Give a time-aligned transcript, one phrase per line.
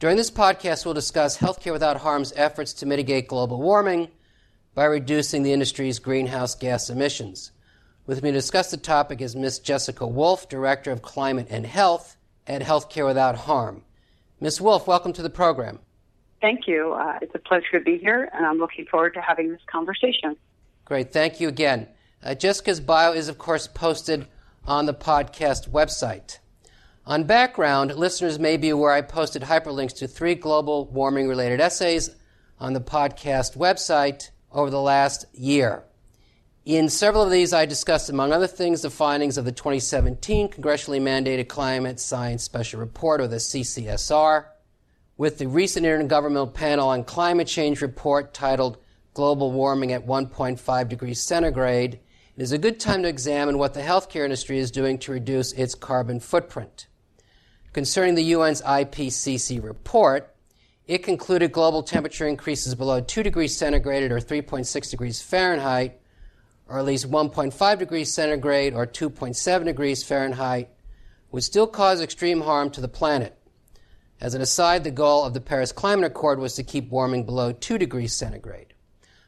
[0.00, 4.08] During this podcast, we'll discuss Healthcare Without Harm's efforts to mitigate global warming
[4.74, 7.52] by reducing the industry's greenhouse gas emissions.
[8.06, 9.58] With me to discuss the topic is Ms.
[9.58, 13.82] Jessica Wolff, Director of Climate and Health at Healthcare Without Harm.
[14.40, 14.58] Ms.
[14.58, 15.80] Wolff, welcome to the program.
[16.40, 16.94] Thank you.
[16.94, 20.34] Uh, it's a pleasure to be here, and I'm looking forward to having this conversation.
[20.86, 21.12] Great.
[21.12, 21.88] Thank you again.
[22.24, 24.26] Uh, Jessica's bio is, of course, posted
[24.64, 26.38] on the podcast website.
[27.06, 32.10] On background, listeners may be aware I posted hyperlinks to three global warming related essays
[32.58, 35.84] on the podcast website over the last year.
[36.66, 41.00] In several of these, I discussed, among other things, the findings of the 2017 congressionally
[41.00, 44.44] mandated Climate Science Special Report, or the CCSR,
[45.16, 48.76] with the recent Intergovernmental Panel on Climate Change report titled
[49.14, 51.94] Global Warming at 1.5 Degrees Centigrade.
[52.36, 55.52] It is a good time to examine what the healthcare industry is doing to reduce
[55.54, 56.86] its carbon footprint.
[57.72, 60.34] Concerning the UN's IPCC report,
[60.88, 66.00] it concluded global temperature increases below 2 degrees centigrade or 3.6 degrees Fahrenheit,
[66.66, 70.68] or at least 1.5 degrees centigrade or 2.7 degrees Fahrenheit,
[71.30, 73.38] would still cause extreme harm to the planet.
[74.20, 77.52] As an aside, the goal of the Paris Climate Accord was to keep warming below
[77.52, 78.74] 2 degrees centigrade.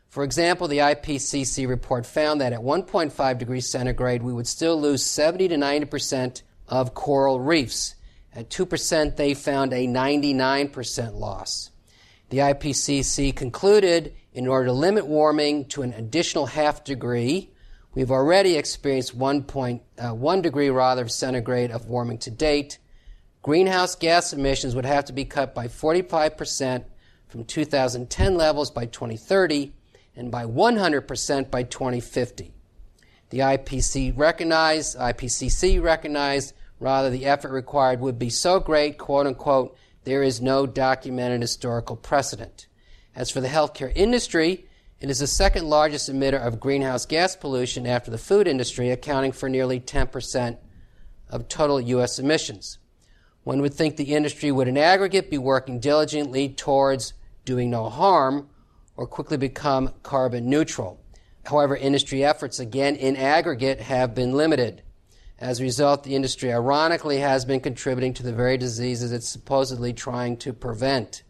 [0.09, 5.05] For example, the IPCC report found that at 1.5 degrees centigrade, we would still lose
[5.05, 7.95] 70 to 90 percent of coral reefs
[8.35, 11.71] at 2%, they found a 99% loss.
[12.31, 17.51] The IPCC concluded in order to limit warming to an additional half degree,
[17.95, 22.79] we've already experienced 1.1 uh, degree rather of centigrade of warming to date.
[23.43, 26.85] Greenhouse gas emissions would have to be cut by 45%
[27.29, 29.73] from 2010 levels by 2030
[30.17, 32.55] and by 100% by 2050.
[33.31, 33.39] The
[34.17, 40.43] recognized, IPCC recognized Rather, the effort required would be so great, quote unquote, there is
[40.43, 42.67] no documented historical precedent.
[43.15, 44.67] As for the healthcare industry,
[45.01, 49.31] it is the second largest emitter of greenhouse gas pollution after the food industry, accounting
[49.31, 50.59] for nearly 10%
[51.31, 52.19] of total U.S.
[52.19, 52.79] emissions.
[53.45, 57.13] One would think the industry would, in aggregate, be working diligently towards
[57.45, 58.49] doing no harm
[58.97, 61.01] or quickly become carbon neutral.
[61.47, 64.83] However, industry efforts, again, in aggregate, have been limited.
[65.43, 69.93] As a result, the industry ironically has been contributing to the very diseases it's supposedly
[69.93, 71.25] trying to prevent.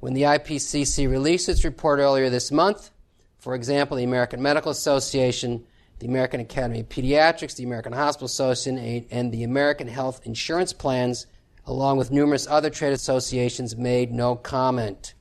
[0.00, 2.90] When the IPCC released its report earlier this month,
[3.36, 5.66] for example, the American Medical Association,
[5.98, 11.26] the American Academy of Pediatrics, the American Hospital Association, and the American Health Insurance Plans,
[11.66, 15.12] along with numerous other trade associations, made no comment.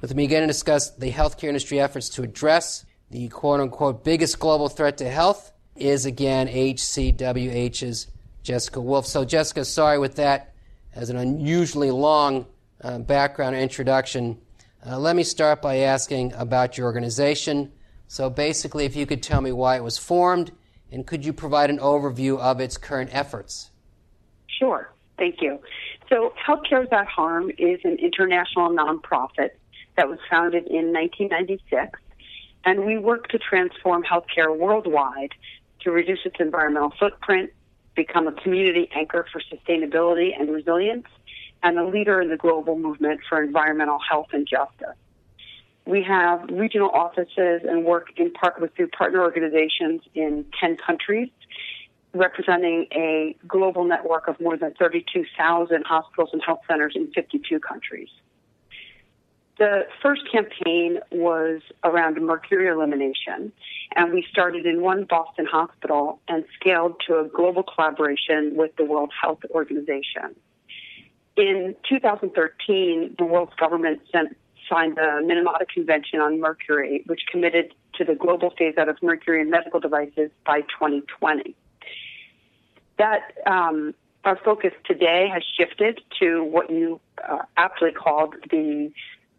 [0.00, 4.38] With me again to discuss the healthcare industry efforts to address the quote unquote biggest
[4.38, 8.08] global threat to health is again HCWH's
[8.42, 9.06] Jessica Wolff.
[9.06, 10.54] So, Jessica, sorry with that
[10.94, 12.46] as an unusually long
[12.82, 14.38] uh, background introduction.
[14.86, 17.72] Uh, let me start by asking about your organization.
[18.06, 20.52] So, basically, if you could tell me why it was formed,
[20.92, 23.70] and could you provide an overview of its current efforts?
[24.46, 25.58] Sure, thank you.
[26.10, 29.50] So, Healthcare Without Harm is an international nonprofit
[29.96, 31.98] that was founded in 1996,
[32.64, 35.32] and we work to transform healthcare worldwide
[35.84, 37.50] to reduce its environmental footprint,
[37.94, 41.06] become a community anchor for sustainability and resilience,
[41.62, 44.96] and a leader in the global movement for environmental health and justice.
[45.86, 51.28] We have regional offices and work in part with through partner organizations in 10 countries,
[52.14, 58.08] representing a global network of more than 32,000 hospitals and health centers in 52 countries.
[59.58, 63.52] The first campaign was around mercury elimination,
[63.94, 68.84] and we started in one Boston hospital and scaled to a global collaboration with the
[68.84, 70.34] World Health Organization.
[71.36, 74.36] In 2013, the world's government sent,
[74.68, 79.40] signed the Minamata Convention on Mercury, which committed to the global phase out of mercury
[79.40, 81.54] in medical devices by 2020.
[82.98, 83.94] That um,
[84.24, 88.92] our focus today has shifted to what you uh, aptly called the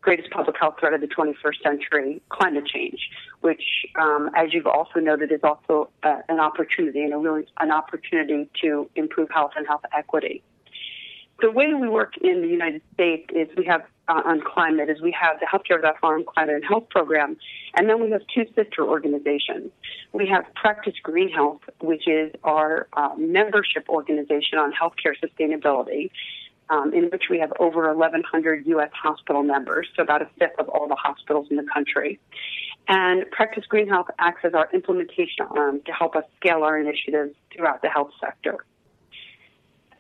[0.06, 3.10] greatest public health threat of the 21st century, climate change,
[3.42, 3.63] which,
[4.00, 8.48] um, as you've also noted, is also uh, an opportunity and a really an opportunity
[8.62, 10.44] to improve health and health equity.
[11.42, 15.02] the way we work in the United States is we have uh, on climate is
[15.02, 17.36] we have the Healthcare Without Harm Climate and Health Program,
[17.75, 19.72] and then we have two sister organizations.
[20.13, 26.12] We have Practice Green Health, which is our uh, membership organization on healthcare sustainability,
[26.69, 28.89] um, in which we have over 1,100 U.S.
[28.94, 32.19] hospital members, so about a fifth of all the hospitals in the country.
[32.88, 37.35] And Practice Green Health acts as our implementation arm to help us scale our initiatives
[37.56, 38.65] throughout the health sector.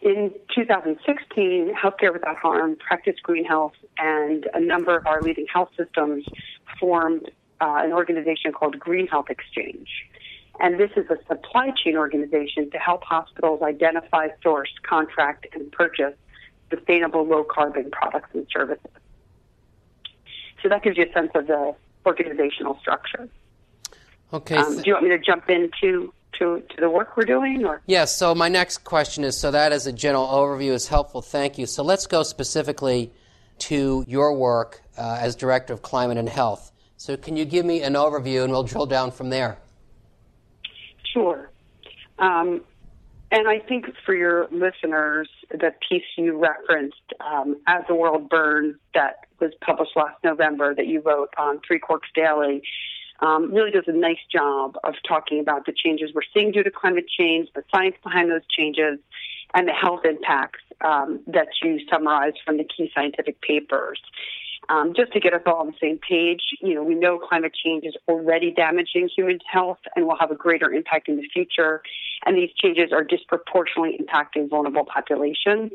[0.01, 5.69] In 2016, Healthcare Without Harm, Practice Green Health, and a number of our leading health
[5.75, 6.25] systems
[6.79, 9.87] formed uh, an organization called Green Health Exchange.
[10.59, 16.13] And this is a supply chain organization to help hospitals identify, source, contract, and purchase
[16.69, 18.91] sustainable low carbon products and services.
[20.61, 21.75] So that gives you a sense of the
[22.05, 23.29] organizational structure.
[24.33, 24.55] Okay.
[24.55, 27.65] Um, do you want me to jump into to, to the work we're doing?
[27.65, 27.81] Or?
[27.85, 31.57] Yes, so my next question is so that as a general overview is helpful, thank
[31.57, 31.65] you.
[31.65, 33.11] So let's go specifically
[33.59, 36.71] to your work uh, as Director of Climate and Health.
[36.97, 39.57] So can you give me an overview and we'll drill down from there?
[41.13, 41.49] Sure.
[42.19, 42.61] Um,
[43.35, 48.77] and I think for your listeners, the piece you referenced, um, As the World Burns,
[48.93, 52.63] that was published last November, that you wrote on Three Quarks Daily,
[53.19, 56.71] um, really does a nice job of talking about the changes we're seeing due to
[56.71, 58.99] climate change, the science behind those changes,
[59.53, 63.99] and the health impacts um, that you summarized from the key scientific papers.
[64.69, 67.53] Um, just to get us all on the same page, you know, we know climate
[67.53, 71.81] change is already damaging human health and will have a greater impact in the future.
[72.25, 75.71] And these changes are disproportionately impacting vulnerable populations.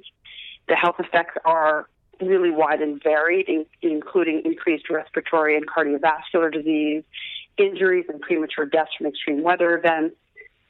[0.68, 1.88] The health effects are
[2.20, 7.04] really wide and varied, in, including increased respiratory and cardiovascular disease,
[7.56, 10.16] injuries and premature deaths from extreme weather events,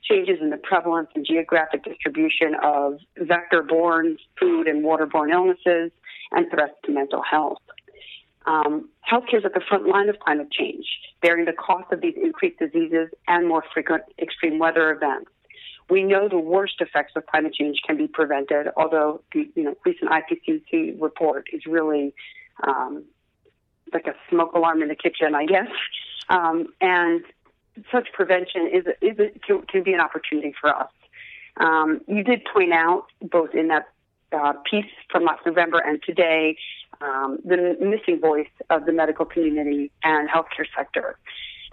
[0.03, 5.93] changes in the prevalence and geographic distribution of vector borne, food, and waterborne illnesses,
[6.33, 7.59] and threats to mental health.
[8.47, 10.87] Um, healthcare is at the front line of climate change,
[11.21, 15.31] bearing the cost of these increased diseases and more frequent extreme weather events.
[15.91, 19.77] We know the worst effects of climate change can be prevented, although the you know,
[19.85, 22.15] recent IPCC report is really
[22.67, 23.05] um,
[23.93, 25.69] like a smoke alarm in the kitchen, I guess.
[26.29, 27.25] Um, and
[27.91, 30.91] such prevention is, is a, can, can, be an opportunity for us.
[31.57, 33.89] Um, you did point out, both in that
[34.33, 36.57] uh, piece from last November and today,
[37.01, 41.19] um, the missing voice of the medical community and healthcare sector.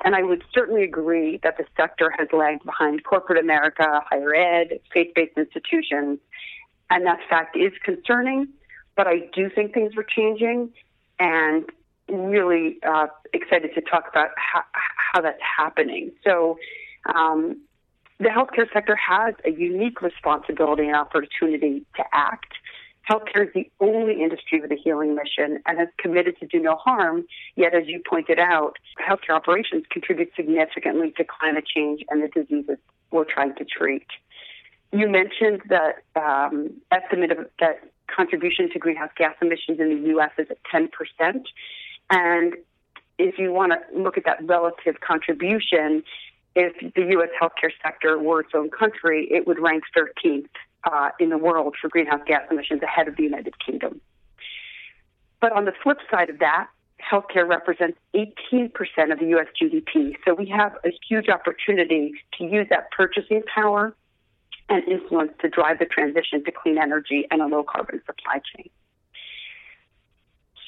[0.03, 4.79] And I would certainly agree that the sector has lagged behind corporate America, higher ed,
[4.93, 6.19] faith based institutions.
[6.89, 8.47] And that fact is concerning,
[8.95, 10.71] but I do think things are changing
[11.19, 11.65] and
[12.07, 16.11] really uh, excited to talk about how, how that's happening.
[16.23, 16.57] So,
[17.13, 17.61] um,
[18.19, 22.53] the healthcare sector has a unique responsibility and opportunity to act.
[23.09, 26.75] Healthcare is the only industry with a healing mission and has committed to do no
[26.75, 27.25] harm.
[27.55, 32.77] Yet, as you pointed out, healthcare operations contribute significantly to climate change and the diseases
[33.11, 34.07] we're trying to treat.
[34.91, 37.79] You mentioned that um, estimate of that
[38.13, 40.31] contribution to greenhouse gas emissions in the U.S.
[40.37, 41.47] is at 10 percent,
[42.09, 42.55] and
[43.17, 46.03] if you want to look at that relative contribution,
[46.55, 47.29] if the U.S.
[47.41, 50.47] healthcare sector were its own country, it would rank 13th
[50.87, 53.99] uh, in the world for greenhouse gas emissions ahead of the United Kingdom.
[55.41, 56.67] But on the flip side of that,
[56.99, 58.71] healthcare represents 18%
[59.11, 59.47] of the U.S.
[59.61, 60.15] GDP.
[60.25, 63.95] So we have a huge opportunity to use that purchasing power
[64.69, 68.69] and influence to drive the transition to clean energy and a low carbon supply chain.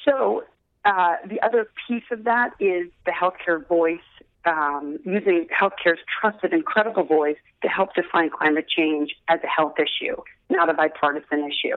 [0.04, 0.44] So
[0.84, 3.98] uh, the other piece of that is the healthcare voice
[4.44, 9.74] um, using healthcare's trusted and credible voice to help define climate change as a health
[9.78, 10.16] issue,
[10.48, 11.76] not a bipartisan issue,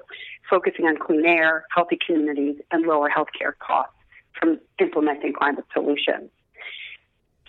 [0.49, 3.95] focusing on clean air, healthy communities, and lower healthcare costs
[4.39, 6.29] from implementing climate solutions.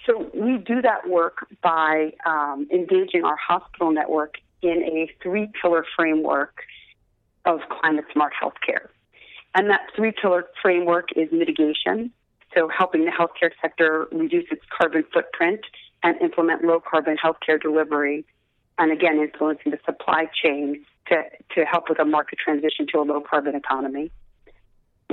[0.06, 5.84] So we do that work by um, engaging our hospital network in a three pillar
[5.96, 6.62] framework
[7.44, 8.88] of climate smart healthcare.
[9.54, 12.10] And that three pillar framework is mitigation,
[12.54, 15.60] so helping the healthcare sector reduce its carbon footprint
[16.02, 18.24] and implement low carbon healthcare delivery,
[18.78, 21.22] and again, influencing the supply chain to,
[21.54, 24.10] to help with a market transition to a low carbon economy.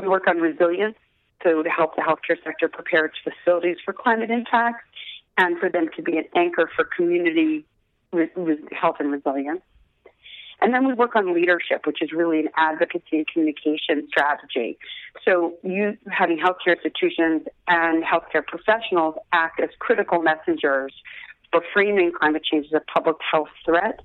[0.01, 0.97] We work on resilience,
[1.43, 4.85] so to help the healthcare sector prepare its facilities for climate impacts
[5.37, 7.65] and for them to be an anchor for community
[8.11, 9.61] re- re- health and resilience.
[10.61, 14.77] And then we work on leadership, which is really an advocacy and communication strategy.
[15.25, 20.93] So you having healthcare institutions and healthcare professionals act as critical messengers
[21.51, 24.01] for framing climate change as a public health threat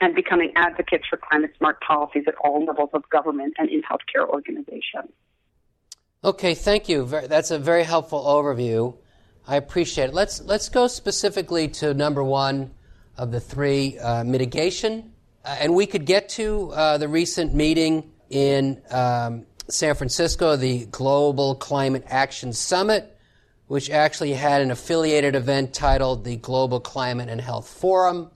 [0.00, 4.28] and becoming advocates for climate smart policies at all levels of government and in healthcare
[4.28, 5.10] organizations.
[6.24, 7.06] Okay, thank you.
[7.06, 8.96] That's a very helpful overview.
[9.46, 10.14] I appreciate it.
[10.14, 12.72] Let's let's go specifically to number one
[13.16, 15.12] of the three, uh, mitigation,
[15.44, 20.86] uh, and we could get to uh, the recent meeting in um, San Francisco, the
[20.86, 23.16] Global Climate Action Summit,
[23.66, 28.30] which actually had an affiliated event titled the Global Climate and Health Forum.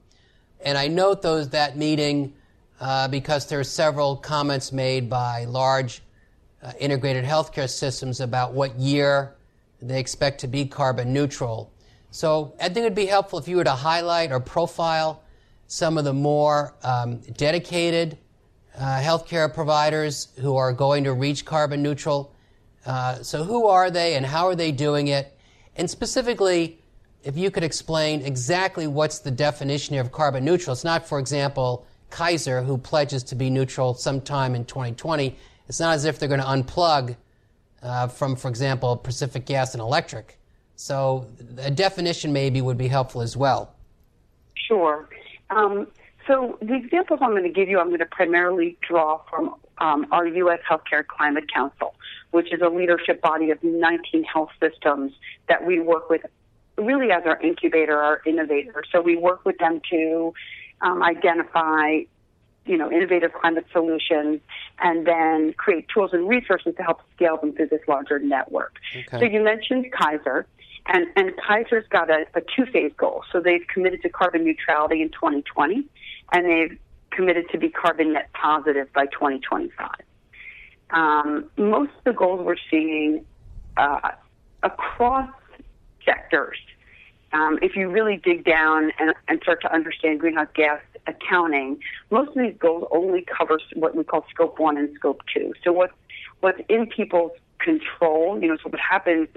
[0.61, 2.35] And I note those that meeting
[2.81, 6.03] uh, because there are several comments made by large
[6.63, 9.35] uh, integrated healthcare systems about what year
[9.83, 11.73] they expect to be carbon neutral.
[12.11, 15.24] So I think it would be helpful if you were to highlight or profile
[15.67, 18.19] some of the more um, dedicated
[18.77, 22.35] uh, healthcare providers who are going to reach carbon neutral.
[22.87, 25.39] Uh, so who are they and how are they doing it?
[25.77, 26.79] And specifically,
[27.25, 30.75] if you could explain exactly what's the definition of carbon neutral.
[30.75, 35.35] It's not, for example, Kaiser, who pledges to be neutral sometime in 2020.
[35.69, 37.17] It's not as if they're going to unplug
[37.83, 40.39] uh, from, for example, Pacific Gas and Electric.
[40.77, 41.27] So
[41.59, 43.75] a definition maybe would be helpful as well.
[44.55, 45.09] Sure.
[45.55, 45.87] Um,
[46.27, 50.07] so the examples I'm going to give you, I'm going to primarily draw from um,
[50.11, 50.61] our U.S.
[50.69, 51.95] Healthcare Climate Council,
[52.31, 55.13] which is a leadership body of 19 health systems
[55.49, 56.23] that we work with
[56.77, 58.83] really as our incubator, our innovator.
[58.91, 60.35] So we work with them to
[60.81, 62.01] um, identify
[62.67, 64.41] you know, innovative climate solutions
[64.79, 68.77] and then create tools and resources to help scale them through this larger network.
[68.97, 69.19] Okay.
[69.19, 70.47] So you mentioned Kaiser.
[70.87, 73.25] And, and Kaiser's got a, a two phase goal.
[73.33, 75.85] So they've committed to carbon neutrality in 2020,
[76.33, 76.79] and they've
[77.11, 79.91] committed to be carbon net positive by 2025.
[80.91, 83.25] Um, most of the goals we're seeing
[83.77, 84.11] uh,
[84.63, 85.31] across
[86.05, 86.59] sectors,
[87.33, 92.29] um, if you really dig down and, and start to understand greenhouse gas accounting, most
[92.29, 95.53] of these goals only cover what we call scope one and scope two.
[95.65, 95.91] So what
[96.41, 99.29] what's in people's control, you know, so what happens,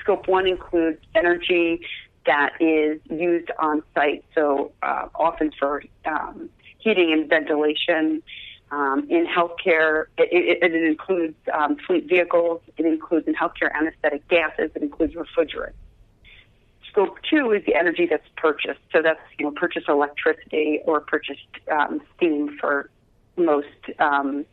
[0.00, 1.80] scope one includes energy
[2.26, 8.22] that is used on site, so uh, often for um, heating and ventilation.
[8.70, 14.28] Um, in healthcare, it, it, it includes um, fleet vehicles, it includes in healthcare anesthetic
[14.28, 15.72] gases, it includes refrigerants.
[16.90, 18.80] Scope two is the energy that's purchased.
[18.92, 21.40] So that's, you know, purchased electricity or purchased
[21.70, 22.90] um, steam for
[23.36, 23.66] most
[23.98, 24.44] um,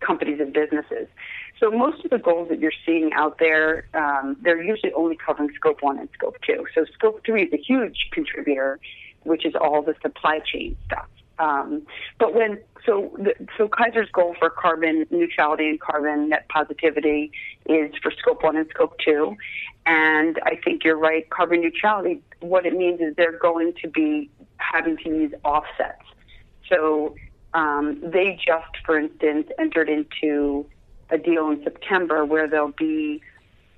[0.00, 1.08] companies and businesses.
[1.60, 5.50] So most of the goals that you're seeing out there, um, they're usually only covering
[5.54, 6.66] scope one and scope two.
[6.74, 8.80] So scope three is a huge contributor,
[9.22, 11.06] which is all the supply chain stuff.
[11.38, 11.82] Um,
[12.18, 17.32] but when so the, so Kaiser's goal for carbon neutrality and carbon net positivity
[17.66, 19.36] is for scope one and scope two,
[19.86, 21.28] and I think you're right.
[21.30, 26.02] Carbon neutrality, what it means is they're going to be having to use offsets.
[26.68, 27.16] So
[27.52, 30.66] um, they just, for instance, entered into
[31.10, 33.22] a deal in September where they'll be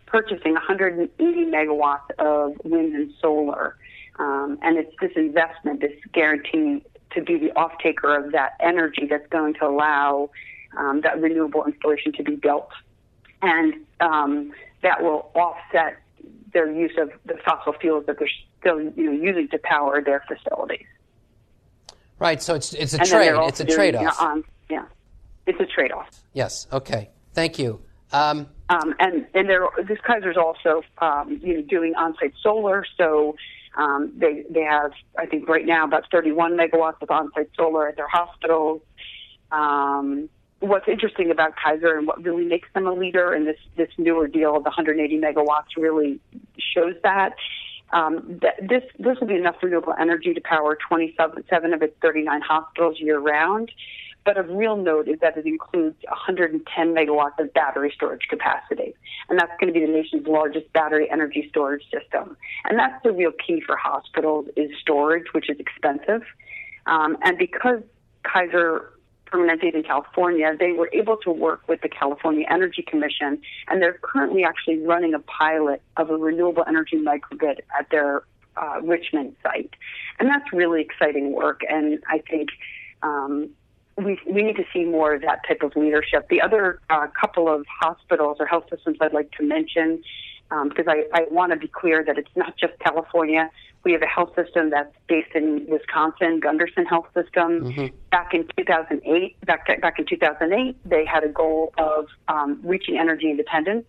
[0.06, 1.11] purchasing 180
[1.47, 3.76] megawatts of wind and solar.
[4.18, 6.83] Um, and it's this investment, this guarantee
[7.14, 10.30] to be the off taker of that energy that's going to allow
[10.76, 12.71] um, that renewable installation to be built.
[13.42, 14.52] And um,
[14.83, 15.97] that will offset
[16.52, 18.30] their use of the fossil fuels that they're
[18.61, 20.87] still you know, using to power their facilities.
[22.18, 22.42] Right.
[22.42, 23.35] So it's it's a and trade.
[23.35, 24.00] It's a trade off.
[24.00, 24.85] You know, um, yeah,
[25.47, 26.09] it's a trade off.
[26.33, 26.66] Yes.
[26.73, 27.11] Okay.
[27.37, 27.83] Thank you.
[28.12, 32.87] Um, um, and and there, this Kaiser's also um, you know doing on-site solar.
[32.97, 33.37] So
[33.76, 37.97] um, they they have, I think, right now about 31 megawatts of on-site solar at
[37.97, 38.81] their hospitals.
[39.52, 43.90] Um, what's interesting about Kaiser and what really makes them a leader in this this
[43.99, 46.19] newer deal of the 180 megawatts really
[46.59, 47.35] shows that.
[47.93, 52.99] Um, this this will be enough renewable energy to power 27 of its 39 hospitals
[52.99, 53.71] year round.
[54.26, 58.92] But of real note is that it includes 110 megawatts of battery storage capacity.
[59.28, 62.37] And that's going to be the nation's largest battery energy storage system.
[62.64, 66.23] And that's the real key for hospitals is storage, which is expensive.
[66.87, 67.83] Um, and because
[68.25, 68.92] Kaiser
[69.26, 73.80] Permanente is in California, they were able to work with the California Energy Commission, and
[73.80, 78.25] they're currently actually running a pilot of a renewable energy microgrid at their
[78.56, 79.71] uh, Richmond site.
[80.18, 82.49] And that's really exciting work, and I think
[83.02, 83.50] um,
[83.96, 86.28] we, we need to see more of that type of leadership.
[86.28, 90.02] The other uh, couple of hospitals or health systems I'd like to mention,
[90.50, 93.50] um, because I, I want to be clear that it's not just California.
[93.84, 97.72] We have a health system that's based in Wisconsin, Gundersen Health System.
[97.72, 97.96] Mm-hmm.
[98.10, 103.30] Back in 2008, back, back in 2008, they had a goal of um, reaching energy
[103.30, 103.86] independence.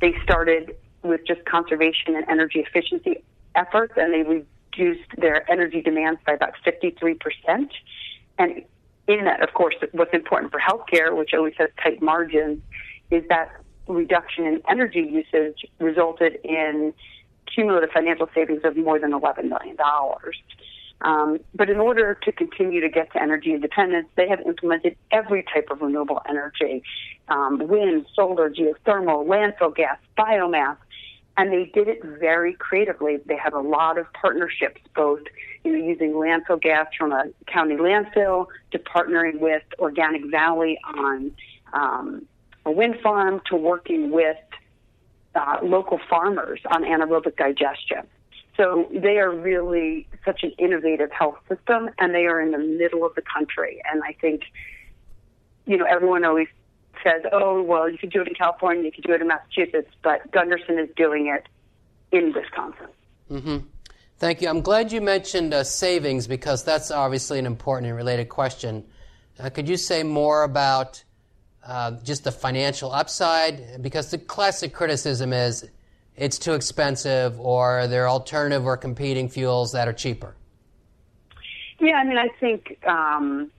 [0.00, 3.22] They started with just conservation and energy efficiency
[3.54, 7.70] efforts, and they reduced their energy demands by about 53%.
[8.38, 8.64] And
[9.10, 12.62] in that, of course, what's important for healthcare, which always has tight margins,
[13.10, 13.50] is that
[13.88, 16.94] reduction in energy usage resulted in
[17.52, 19.76] cumulative financial savings of more than $11 million.
[21.02, 25.44] Um, but in order to continue to get to energy independence, they have implemented every
[25.52, 26.82] type of renewable energy
[27.28, 30.76] um, wind, solar, geothermal, landfill gas, biomass.
[31.40, 33.16] And they did it very creatively.
[33.24, 35.20] They had a lot of partnerships, both
[35.64, 41.32] you know, using landfill gas from a county landfill to partnering with Organic Valley on
[41.72, 42.26] um,
[42.66, 44.36] a wind farm to working with
[45.34, 48.06] uh, local farmers on anaerobic digestion.
[48.58, 53.06] So they are really such an innovative health system, and they are in the middle
[53.06, 53.80] of the country.
[53.90, 54.42] And I think,
[55.64, 56.48] you know, everyone always
[57.02, 59.90] says, "Oh, well, you could do it in California, you could do it in Massachusetts,"
[60.02, 61.46] but Gundersen is doing it
[62.12, 62.88] in Wisconsin.
[63.30, 63.58] Mm-hmm.
[64.18, 64.48] Thank you.
[64.48, 68.84] I'm glad you mentioned uh, savings because that's obviously an important and related question.
[69.38, 71.02] Uh, could you say more about
[71.66, 73.82] uh, just the financial upside?
[73.82, 75.68] Because the classic criticism is
[76.16, 80.34] it's too expensive or there are alternative or competing fuels that are cheaper?
[81.78, 83.50] Yeah, I mean, I think um,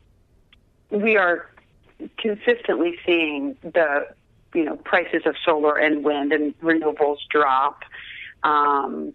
[0.91, 1.50] we are
[2.17, 4.08] consistently seeing the
[4.53, 7.84] you know prices of solar and wind and renewables drop.
[8.43, 9.13] Um,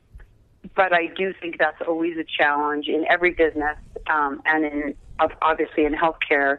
[0.75, 3.77] but I do think that's always a challenge in every business
[4.09, 4.95] um, and in
[5.41, 6.59] obviously in healthcare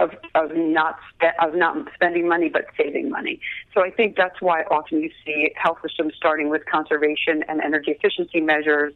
[0.00, 3.38] of, of not spe- of not spending money but saving money.
[3.74, 7.92] So I think that's why often you see health systems starting with conservation and energy
[7.92, 8.92] efficiency measures,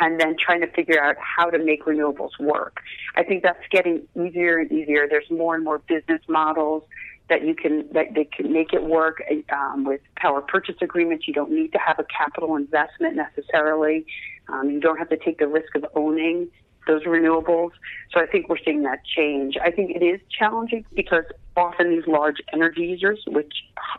[0.00, 2.80] and then trying to figure out how to make renewables work.
[3.14, 5.06] I think that's getting easier and easier.
[5.08, 6.82] There's more and more business models
[7.28, 9.22] that you can that they can make it work
[9.52, 11.26] um, with power purchase agreements.
[11.28, 14.06] You don't need to have a capital investment necessarily.
[14.48, 16.48] Um, you don't have to take the risk of owning
[16.86, 17.70] those renewables.
[18.12, 19.56] So I think we're seeing that change.
[19.62, 21.24] I think it is challenging because
[21.56, 23.52] often these large energy users, which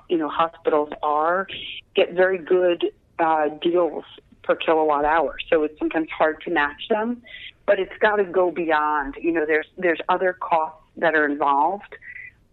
[0.10, 1.48] you know hospitals are,
[1.96, 2.86] get very good
[3.20, 4.06] uh, deals
[4.44, 5.38] per kilowatt hour.
[5.50, 7.22] So it's sometimes hard to match them,
[7.66, 9.16] but it's got to go beyond.
[9.22, 11.96] You know, there's there's other costs that are involved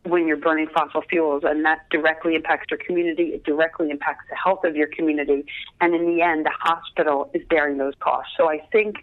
[0.05, 3.29] when you're burning fossil fuels, and that directly impacts your community.
[3.29, 5.47] It directly impacts the health of your community,
[5.81, 8.33] and in the end, the hospital is bearing those costs.
[8.37, 8.97] So I think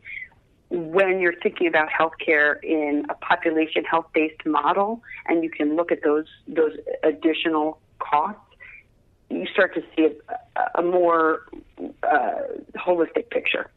[0.72, 5.92] when you're thinking about healthcare in a population health based model and you can look
[5.92, 6.72] at those those
[7.04, 8.40] additional costs,
[9.30, 10.08] you start to see
[10.56, 11.46] a, a more
[12.04, 12.42] uh,
[12.78, 13.70] holistic picture.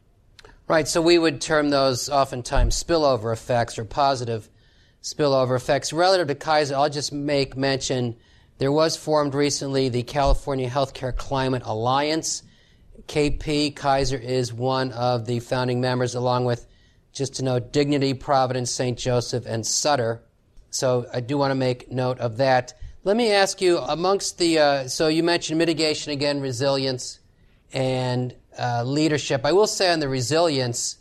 [0.67, 4.49] Right, so we would term those oftentimes spillover effects or positive
[5.03, 5.91] spillover effects.
[5.91, 8.15] Relative to Kaiser, I'll just make mention
[8.57, 12.41] there was formed recently the California Healthcare Climate Alliance.
[13.07, 16.65] KP Kaiser is one of the founding members, along with
[17.15, 18.97] just to note Dignity, Providence, St.
[18.97, 20.21] Joseph, and Sutter.
[20.69, 22.73] So I do want to make note of that.
[23.05, 27.19] Let me ask you amongst the, uh, so you mentioned mitigation again, resilience,
[27.71, 29.45] and uh, leadership.
[29.45, 30.97] I will say on the resilience,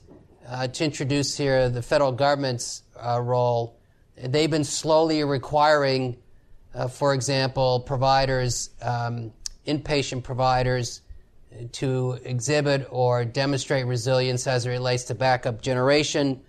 [0.49, 3.77] uh, to introduce here the federal government's uh, role,
[4.17, 6.17] they've been slowly requiring,
[6.75, 9.33] uh, for example, providers, um,
[9.67, 11.01] inpatient providers,
[11.73, 16.41] to exhibit or demonstrate resilience as it relates to backup generation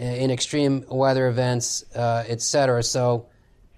[0.00, 2.82] uh, in extreme weather events, uh, et cetera.
[2.82, 3.26] So,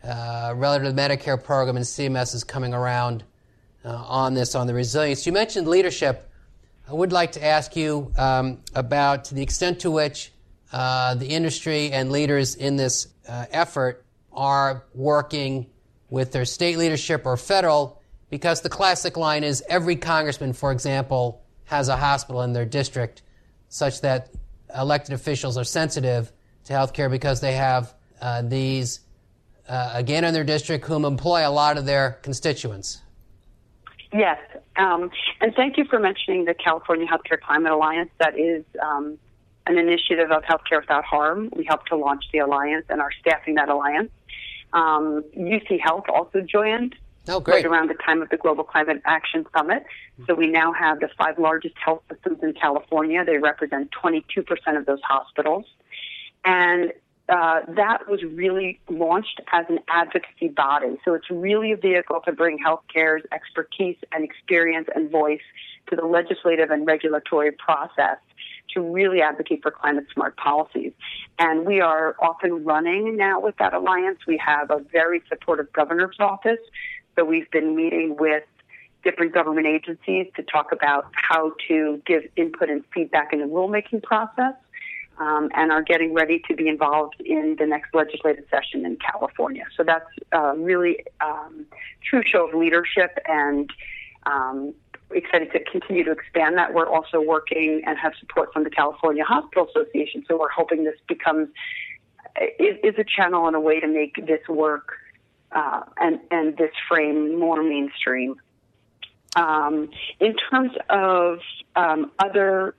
[0.02, 3.24] uh, relative to the Medicare program and CMS is coming around
[3.84, 5.26] uh, on this, on the resilience.
[5.26, 6.30] You mentioned leadership.
[6.88, 10.32] I would like to ask you um, about the extent to which
[10.72, 15.66] uh, the industry and leaders in this uh, effort are working
[16.10, 18.00] with their state leadership or federal
[18.34, 23.22] because the classic line is every congressman, for example, has a hospital in their district,
[23.68, 24.28] such that
[24.76, 26.32] elected officials are sensitive
[26.64, 28.98] to health care because they have uh, these,
[29.68, 33.02] uh, again, in their district, whom employ a lot of their constituents.
[34.12, 34.40] Yes,
[34.74, 38.10] um, and thank you for mentioning the California Healthcare Climate Alliance.
[38.18, 39.16] That is um,
[39.68, 41.50] an initiative of Healthcare Without Harm.
[41.54, 44.10] We helped to launch the alliance and are staffing that alliance.
[44.72, 46.96] Um, UC Health also joined
[47.28, 47.64] Oh, great.
[47.64, 49.84] Right around the time of the Global Climate Action Summit.
[50.26, 53.24] So we now have the five largest health systems in California.
[53.24, 54.44] They represent 22%
[54.76, 55.64] of those hospitals.
[56.44, 56.92] And
[57.28, 60.98] uh, that was really launched as an advocacy body.
[61.04, 65.40] So it's really a vehicle to bring healthcare's expertise and experience and voice
[65.88, 68.18] to the legislative and regulatory process
[68.74, 70.92] to really advocate for climate smart policies.
[71.38, 74.18] And we are often running now with that alliance.
[74.26, 76.60] We have a very supportive governor's office
[77.16, 78.44] so we've been meeting with
[79.02, 84.02] different government agencies to talk about how to give input and feedback in the rulemaking
[84.02, 84.54] process.
[85.16, 89.62] Um, and are getting ready to be involved in the next legislative session in California.
[89.76, 91.66] So that's uh, really um,
[92.02, 93.70] true show of leadership and
[94.26, 94.74] um,
[95.12, 96.74] excited to continue to expand that.
[96.74, 100.24] We're also working and have support from the California Hospital Association.
[100.26, 101.48] So we're hoping this becomes
[102.58, 104.98] is a channel and a way to make this work
[105.54, 108.36] uh, and and this frame more mainstream.
[109.36, 109.90] Um,
[110.20, 111.38] in terms of
[111.74, 112.74] um, other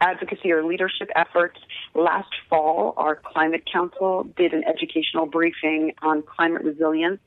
[0.00, 1.58] advocacy or leadership efforts,
[1.94, 7.20] last fall our Climate Council did an educational briefing on climate resilience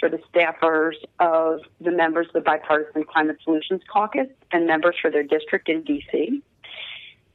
[0.00, 5.10] for the staffers of the members of the Bipartisan Climate Solutions Caucus and members for
[5.10, 6.42] their district in DC.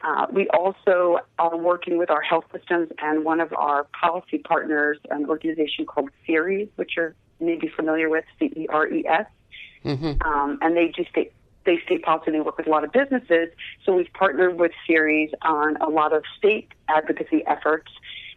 [0.01, 4.97] Uh, we also are working with our health systems and one of our policy partners,
[5.09, 9.25] an organization called Ceres, which you're maybe familiar with, C E R E S.
[9.83, 10.21] Mm-hmm.
[10.27, 11.33] Um, and they do state
[11.65, 12.31] they state policy.
[12.31, 13.49] They work with a lot of businesses.
[13.85, 17.91] So we've partnered with Ceres on a lot of state advocacy efforts.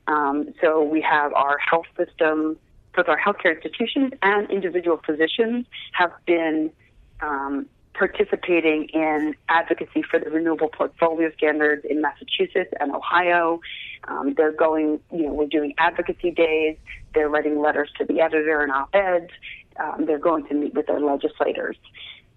[0.06, 2.58] Um, so we have our health system,
[2.94, 6.72] both our healthcare institutions and individual physicians have been
[7.20, 13.60] um, participating in advocacy for the renewable portfolio standards in Massachusetts and Ohio.
[14.08, 16.76] Um, they're going, you know, we're doing advocacy days.
[17.14, 19.30] They're writing letters to the editor and op-eds.
[19.76, 21.76] Um, they're going to meet with their legislators.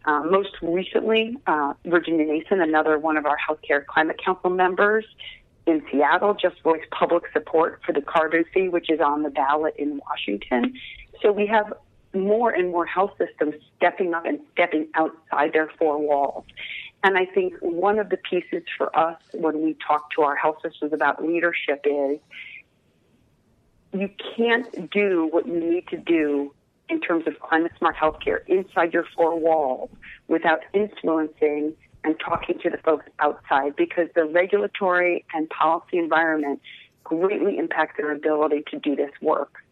[0.06, 5.06] Um, most recently, uh, Virginia Mason, another one of our Healthcare Climate Council members
[5.66, 9.74] in Seattle, just voiced public support for the carbon fee, which is on the ballot
[9.78, 10.76] in Washington.
[11.22, 11.74] So we have
[12.16, 16.46] more and more health systems stepping up and stepping outside their four walls.
[17.04, 20.58] And I think one of the pieces for us when we talk to our health
[20.64, 22.20] systems about leadership is
[23.94, 26.54] you can't do what you need to do
[26.90, 29.90] in terms of climate smart healthcare inside your four walls
[30.28, 31.74] without influencing
[32.04, 36.62] and talking to the folks outside because the regulatory and policy environment
[37.04, 39.65] greatly impact their ability to do this work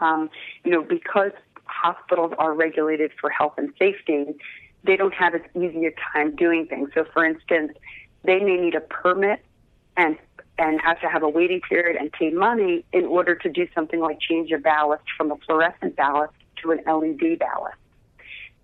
[0.00, 0.30] um,
[0.64, 1.32] you know, because
[1.64, 4.34] hospitals are regulated for health and safety,
[4.84, 6.90] they don't have as easy a time doing things.
[6.94, 7.72] So, for instance,
[8.24, 9.44] they may need a permit
[9.96, 10.16] and
[10.58, 14.00] and have to have a waiting period and pay money in order to do something
[14.00, 16.32] like change a ballast from a fluorescent ballast
[16.62, 17.76] to an LED ballast.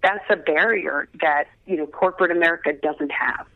[0.03, 3.47] That's a barrier that you know corporate America doesn't have.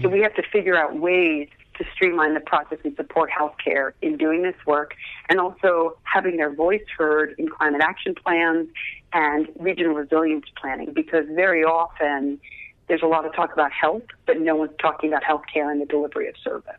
[0.00, 4.16] So we have to figure out ways to streamline the process and support healthcare in
[4.16, 4.94] doing this work
[5.28, 8.68] and also having their voice heard in climate action plans
[9.12, 12.40] and regional resilience planning because very often
[12.88, 15.86] there's a lot of talk about health, but no one's talking about healthcare and the
[15.86, 16.74] delivery of service.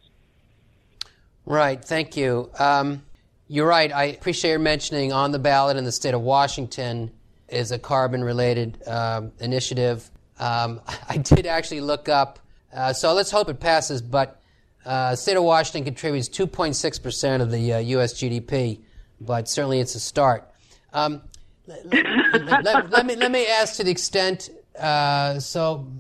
[1.46, 2.50] Right, thank you.
[2.58, 3.04] Um,
[3.48, 3.92] you're right.
[3.94, 7.12] I appreciate your mentioning on the ballot in the state of Washington
[7.48, 10.10] is a carbon related um, initiative.
[10.40, 12.40] Um, I did actually look up,
[12.74, 14.42] uh, so let's hope it passes, but
[14.88, 18.14] uh, state of Washington contributes 2.6% of the uh, U.S.
[18.14, 18.80] GDP,
[19.20, 20.50] but certainly it's a start.
[20.94, 21.22] Um,
[21.68, 25.92] let, let, let, me, let me ask to the extent, uh, so,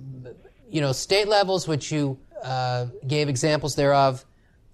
[0.69, 4.23] you know, state levels, which you uh, gave examples thereof,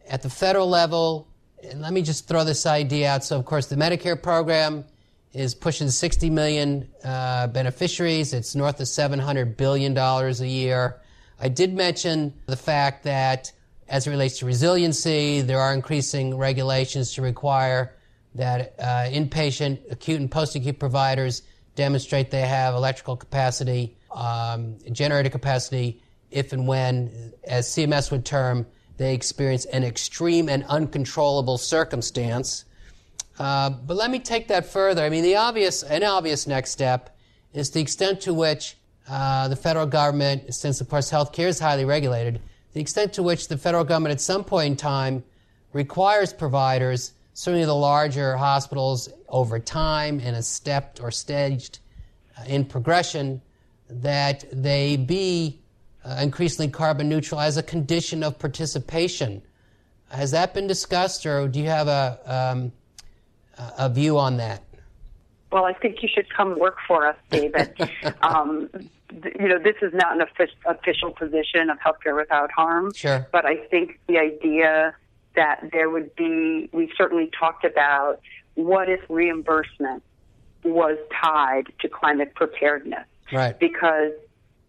[0.08, 1.28] at the federal level,
[1.68, 3.24] and let me just throw this idea out.
[3.24, 4.86] So, of course, the Medicare program
[5.34, 8.34] is pushing 60 million uh, beneficiaries.
[8.34, 11.02] It's north of $700 billion a year.
[11.40, 13.52] I did mention the fact that
[13.88, 17.96] as it relates to resiliency, there are increasing regulations to require
[18.36, 21.44] that uh, inpatient, acute, and post-acute providers
[21.76, 28.66] demonstrate they have electrical capacity, um, generator capacity, if and when, as CMS would term,
[28.98, 32.66] they experience an extreme and uncontrollable circumstance.
[33.40, 35.04] Uh, but let me take that further.
[35.04, 37.16] I mean, the obvious, an obvious next step
[37.54, 38.78] is the extent to which
[39.10, 42.42] uh, the federal government, since of course healthcare is highly regulated,
[42.74, 45.24] the extent to which the federal government at some point in time
[45.74, 51.80] requires providers, certainly the larger hospitals, over time in a stepped or staged
[52.38, 53.42] uh, in progression,
[53.90, 55.60] that they be
[56.04, 59.42] uh, increasingly carbon neutral as a condition of participation.
[60.10, 62.72] Has that been discussed, or do you have a, um,
[63.78, 64.64] a view on that?
[65.52, 67.76] Well, I think you should come work for us, David.
[68.22, 68.70] um,
[69.40, 70.28] you know, this is not an
[70.66, 72.94] official position of healthcare without harm.
[72.94, 73.28] Sure.
[73.32, 74.96] But I think the idea
[75.36, 78.20] that there would be, we certainly talked about
[78.56, 80.04] what if reimbursement
[80.64, 83.06] was tied to climate preparedness.
[83.32, 83.58] Right.
[83.60, 84.12] Because,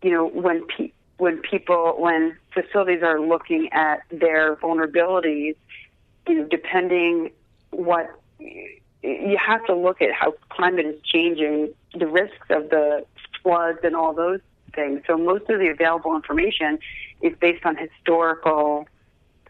[0.03, 5.55] you know, when pe- when people, when facilities are looking at their vulnerabilities,
[6.27, 7.31] you know, depending
[7.71, 13.05] what you have to look at how climate is changing, the risks of the
[13.45, 14.41] floods and all those
[14.75, 15.03] things.
[15.07, 16.81] So most of the available information
[17.23, 18.89] is based on historical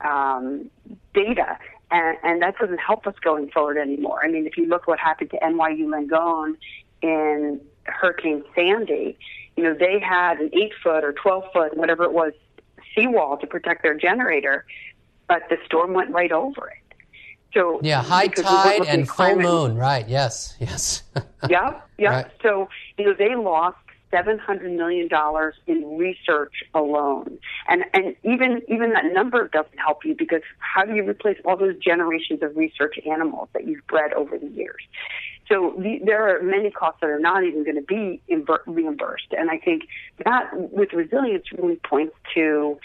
[0.02, 0.70] um,
[1.14, 1.58] data.
[1.90, 4.20] And, and that doesn't help us going forward anymore.
[4.22, 6.56] I mean, if you look what happened to NYU Langone
[7.00, 9.16] in Hurricane Sandy,
[9.56, 12.32] you know, they had an eight foot or 12 foot, whatever it was,
[12.94, 14.66] seawall to protect their generator,
[15.28, 16.78] but the storm went right over it.
[17.52, 20.06] So yeah, high tide we and full moon, right?
[20.08, 21.04] Yes, yes.
[21.48, 22.10] yeah, yeah.
[22.10, 22.26] Right.
[22.42, 23.78] So you know they lost
[24.14, 30.04] seven hundred million dollars in research alone, and and even even that number doesn't help
[30.04, 34.12] you because how do you replace all those generations of research animals that you've bred
[34.12, 34.82] over the years?
[35.48, 38.22] So the, there are many costs that are not even going to be
[38.66, 39.82] reimbursed, and I think
[40.24, 42.78] that with resilience really points to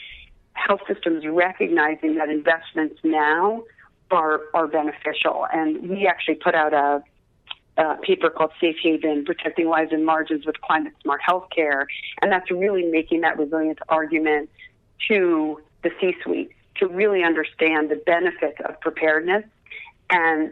[0.54, 3.64] health systems recognizing that investments now
[4.12, 5.46] are are beneficial.
[5.54, 7.04] And we actually put out a,
[8.02, 11.86] paper called Safe Haven: Protecting Lives and Margins with Climate Smart Healthcare,
[12.22, 14.50] and that's really making that resilience argument
[15.08, 19.44] to the C-suite to really understand the benefits of preparedness
[20.10, 20.52] and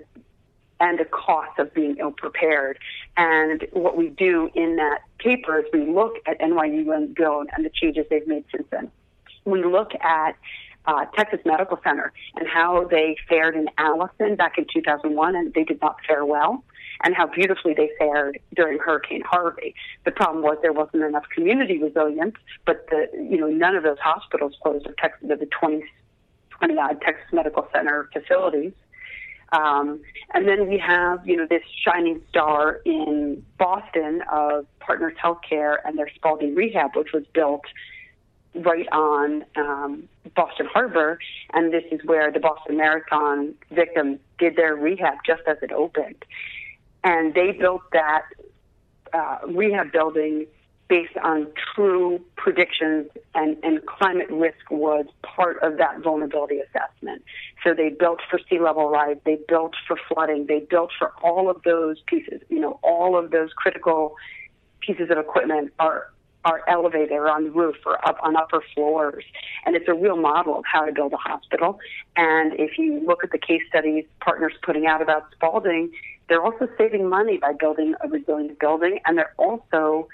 [0.79, 2.77] and the cost of being ill prepared.
[3.15, 7.71] And what we do in that paper is we look at NYU Langone and the
[7.73, 8.91] changes they've made since then.
[9.45, 10.35] We look at
[10.85, 15.63] uh, Texas Medical Center and how they fared in Allison back in 2001, and they
[15.63, 16.63] did not fare well,
[17.03, 19.75] and how beautifully they fared during Hurricane Harvey.
[20.05, 23.99] The problem was there wasn't enough community resilience, but the you know none of those
[23.99, 25.83] hospitals closed, or Texas, the 20,
[26.51, 28.73] 20 odd Texas Medical Center facilities.
[29.53, 30.01] Um,
[30.33, 35.97] and then we have, you know, this shining star in Boston of Partners Healthcare and
[35.97, 37.63] their Spaulding Rehab, which was built
[38.55, 41.19] right on um, Boston Harbor,
[41.53, 46.25] and this is where the Boston Marathon victims did their rehab just as it opened.
[47.03, 48.23] And they built that
[49.13, 50.47] uh, rehab building
[50.89, 57.23] based on true predictions, and, and climate risk was part of that vulnerability assessment.
[57.63, 61.49] So they built for sea level rise, they built for flooding, they built for all
[61.49, 62.41] of those pieces.
[62.49, 64.15] You know, all of those critical
[64.79, 66.11] pieces of equipment are
[66.45, 69.25] are elevated or on the roof or up on upper floors.
[69.65, 71.77] And it's a real model of how to build a hospital.
[72.15, 75.91] And if you look at the case studies partners putting out about Spaulding,
[76.29, 80.07] they're also saving money by building a resilient building, and they're also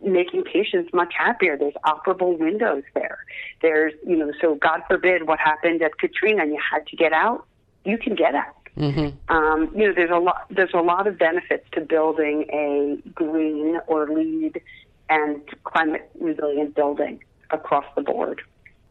[0.00, 1.56] making patients much happier.
[1.56, 3.18] There's operable windows there.
[3.60, 7.12] There's, you know, so God forbid what happened at Katrina and you had to get
[7.12, 7.46] out,
[7.84, 8.56] you can get out.
[8.76, 9.34] Mm-hmm.
[9.34, 10.46] Um, you know, there's a lot.
[10.48, 14.62] There's a lot of benefits to building a green or LEED
[15.10, 18.40] and climate resilient building across the board.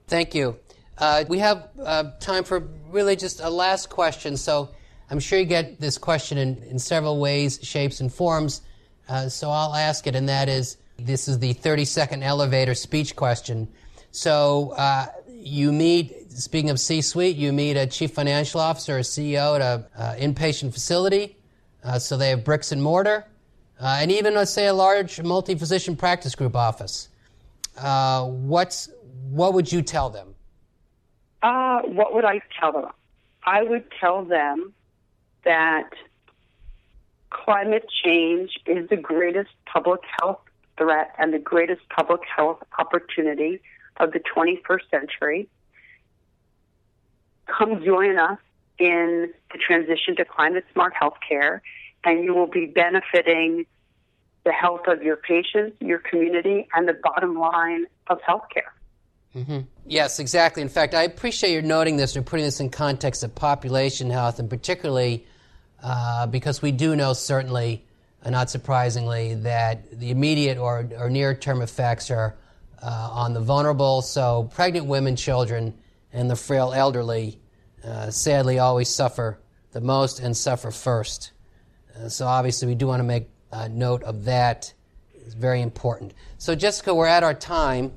[0.07, 0.59] Thank you.
[0.99, 4.37] Uh, we have uh, time for really just a last question.
[4.37, 4.69] So
[5.11, 8.61] I'm sure you get this question in, in several ways, shapes, and forms.
[9.07, 13.15] Uh, so I'll ask it, and that is this is the 30 second elevator speech
[13.15, 13.67] question.
[14.11, 19.01] So uh, you meet, speaking of C suite, you meet a chief financial officer, a
[19.01, 21.35] CEO at an uh, inpatient facility.
[21.83, 23.25] Uh, so they have bricks and mortar
[23.81, 27.09] uh, and even let's say a large multi-physician practice group office.
[27.77, 28.89] Uh, what's
[29.31, 30.35] what would you tell them?
[31.41, 32.91] Uh, what would I tell them?
[33.43, 34.73] I would tell them
[35.43, 35.89] that
[37.29, 40.39] climate change is the greatest public health
[40.77, 43.61] threat and the greatest public health opportunity
[43.97, 45.49] of the 21st century.
[47.47, 48.39] Come join us
[48.77, 51.61] in the transition to climate smart healthcare
[52.03, 53.65] and you will be benefiting
[54.43, 58.71] the health of your patients, your community, and the bottom line of healthcare.
[59.35, 59.59] Mm-hmm.
[59.85, 60.61] Yes, exactly.
[60.61, 64.39] In fact, I appreciate your noting this and putting this in context of population health,
[64.39, 65.25] and particularly
[65.83, 67.85] uh, because we do know, certainly,
[68.23, 72.35] uh, not surprisingly, that the immediate or, or near term effects are
[72.81, 74.01] uh, on the vulnerable.
[74.01, 75.73] So, pregnant women, children,
[76.13, 77.39] and the frail elderly
[77.83, 79.39] uh, sadly always suffer
[79.71, 81.31] the most and suffer first.
[81.95, 83.27] Uh, so obviously, we do want to make
[83.69, 84.73] note of that.
[85.13, 86.13] It's very important.
[86.37, 87.91] So, Jessica, we're at our time.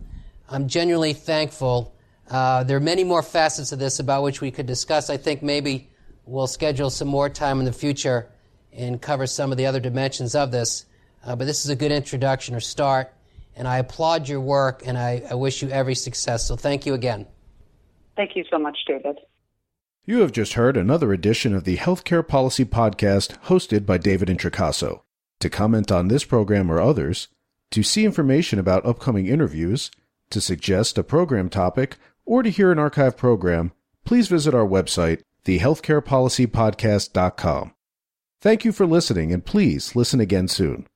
[0.48, 1.94] I'm genuinely thankful.
[2.30, 5.10] Uh, there are many more facets of this about which we could discuss.
[5.10, 5.90] I think maybe
[6.26, 8.28] we'll schedule some more time in the future
[8.72, 10.86] and cover some of the other dimensions of this.
[11.24, 13.12] Uh, but this is a good introduction or start,
[13.56, 16.46] and I applaud your work and I, I wish you every success.
[16.46, 17.26] So, thank you again.
[18.16, 19.18] Thank you so much, David.
[20.06, 25.00] You have just heard another edition of the Healthcare Policy Podcast hosted by David Introcaso.
[25.40, 27.28] To comment on this program or others,
[27.70, 29.90] to see information about upcoming interviews,
[30.30, 33.72] to suggest a program topic, or to hear an archive program,
[34.04, 37.74] please visit our website, thehealthcarepolicypodcast.com.
[38.40, 40.86] Thank you for listening, and please listen again soon.